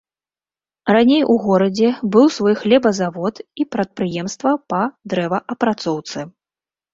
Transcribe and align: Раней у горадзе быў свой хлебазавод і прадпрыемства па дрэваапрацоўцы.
Раней 0.95 1.23
у 1.33 1.35
горадзе 1.43 1.89
быў 2.15 2.25
свой 2.37 2.55
хлебазавод 2.61 3.35
і 3.65 3.67
прадпрыемства 3.77 4.55
па 4.75 4.81
дрэваапрацоўцы. 5.15 6.19